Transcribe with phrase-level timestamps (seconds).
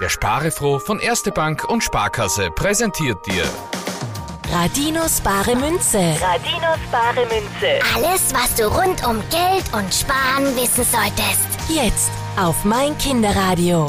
[0.00, 3.44] Der Sparefroh von Erste Bank und Sparkasse präsentiert dir
[4.52, 5.98] Radinos bare Münze.
[6.20, 7.80] Radinos bare Münze.
[7.94, 11.46] Alles, was du rund um Geld und Sparen wissen solltest.
[11.68, 13.86] Jetzt auf mein Kinderradio.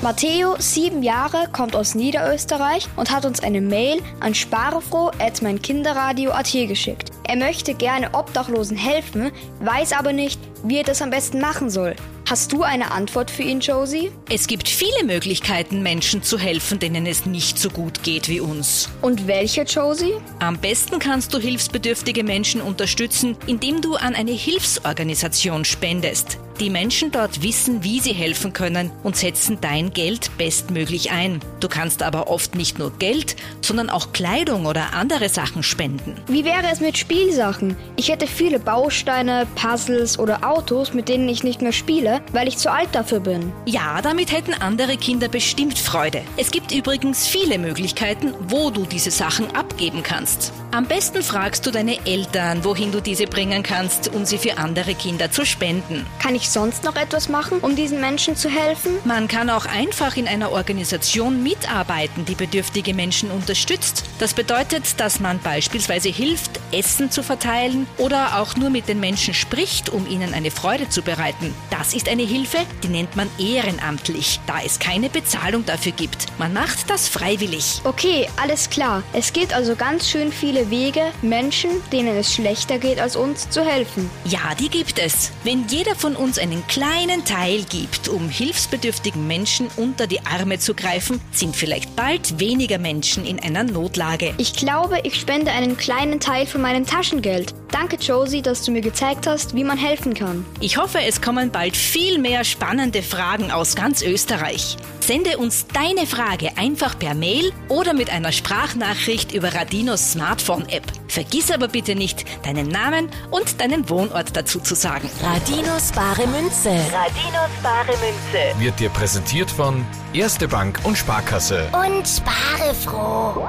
[0.00, 7.10] Matteo, sieben Jahre, kommt aus Niederösterreich und hat uns eine Mail an sparefroh.meinkinderradio.at geschickt.
[7.24, 11.96] Er möchte gerne Obdachlosen helfen, weiß aber nicht, wie er das am besten machen soll.
[12.30, 14.12] Hast du eine Antwort für ihn, Josie?
[14.30, 18.88] Es gibt viele Möglichkeiten, Menschen zu helfen, denen es nicht so gut geht wie uns.
[19.02, 20.14] Und welche, Josie?
[20.38, 26.38] Am besten kannst du hilfsbedürftige Menschen unterstützen, indem du an eine Hilfsorganisation spendest.
[26.60, 31.38] Die Menschen dort wissen, wie sie helfen können und setzen dein Geld bestmöglich ein.
[31.60, 36.16] Du kannst aber oft nicht nur Geld, sondern auch Kleidung oder andere Sachen spenden.
[36.26, 37.76] Wie wäre es mit Spielsachen?
[37.94, 42.58] Ich hätte viele Bausteine, Puzzles oder Autos, mit denen ich nicht mehr spiele, weil ich
[42.58, 43.52] zu alt dafür bin.
[43.64, 46.22] Ja, damit hätten andere Kinder bestimmt Freude.
[46.36, 50.52] Es gibt übrigens viele Möglichkeiten, wo du diese Sachen abgeben kannst.
[50.72, 54.94] Am besten fragst du deine Eltern, wohin du diese bringen kannst, um sie für andere
[54.94, 56.04] Kinder zu spenden.
[56.18, 58.98] Kann ich sonst noch etwas machen, um diesen Menschen zu helfen?
[59.04, 64.04] Man kann auch einfach in einer Organisation mitarbeiten, die bedürftige Menschen unterstützt.
[64.18, 69.34] Das bedeutet, dass man beispielsweise hilft, Essen zu verteilen oder auch nur mit den Menschen
[69.34, 71.54] spricht, um ihnen eine Freude zu bereiten.
[71.70, 76.26] Das ist eine Hilfe, die nennt man ehrenamtlich, da es keine Bezahlung dafür gibt.
[76.38, 77.80] Man macht das freiwillig.
[77.84, 79.02] Okay, alles klar.
[79.12, 83.64] Es gibt also ganz schön viele Wege, Menschen, denen es schlechter geht als uns, zu
[83.64, 84.10] helfen.
[84.24, 85.30] Ja, die gibt es.
[85.44, 90.74] Wenn jeder von uns einen kleinen Teil gibt, um hilfsbedürftigen Menschen unter die Arme zu
[90.74, 94.34] greifen, sind vielleicht bald weniger Menschen in einer Notlage.
[94.38, 97.54] Ich glaube, ich spende einen kleinen Teil von meinem Taschengeld.
[97.70, 100.44] Danke, Josie, dass du mir gezeigt hast, wie man helfen kann.
[100.60, 104.76] Ich hoffe, es kommen bald viel mehr spannende Fragen aus ganz Österreich.
[105.08, 110.82] Sende uns deine Frage einfach per Mail oder mit einer Sprachnachricht über Radinos Smartphone-App.
[111.08, 115.08] Vergiss aber bitte nicht, deinen Namen und deinen Wohnort dazu zu sagen.
[115.22, 116.68] Radinos bare Münze.
[116.92, 118.60] Radinos bare Münze.
[118.60, 119.82] Wird dir präsentiert von
[120.12, 121.70] Erste Bank und Sparkasse.
[121.72, 123.48] Und spare froh.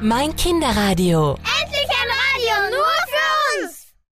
[0.00, 1.36] Mein Kinderradio.